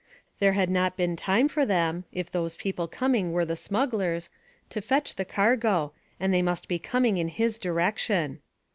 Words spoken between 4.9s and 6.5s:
the cargo, and they